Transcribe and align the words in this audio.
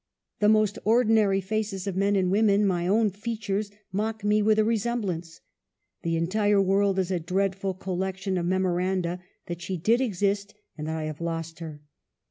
The 0.39 0.49
most 0.49 0.79
ordinary 0.83 1.41
faces 1.41 1.85
of 1.85 1.95
men 1.95 2.15
and 2.15 2.31
women— 2.31 2.65
my 2.65 2.87
own 2.87 3.11
features— 3.11 3.69
mock 4.01 4.23
me 4.23 4.41
with 4.41 4.57
a 4.57 4.65
resemblance. 4.65 5.41
The 6.01 6.15
entire 6.15 6.59
world 6.59 6.97
is 6.97 7.11
a 7.11 7.19
dreadful 7.19 7.75
collection 7.75 8.35
of 8.39 8.47
memoranda 8.47 9.21
that 9.45 9.61
she 9.61 9.77
did 9.77 10.01
exist, 10.01 10.55
and 10.75 10.87
that 10.87 10.97
I 10.97 11.03
have 11.03 11.21
lost 11.21 11.59
her 11.59 11.83